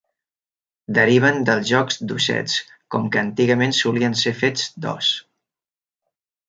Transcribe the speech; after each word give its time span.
Deriven 0.97 1.37
dels 1.49 1.67
jocs 1.73 2.01
d'ossets 2.11 2.57
com 2.95 3.07
que 3.15 3.23
antigament 3.25 3.79
solien 3.83 4.21
ser 4.25 4.37
fets 4.43 4.69
d'os. 4.87 5.15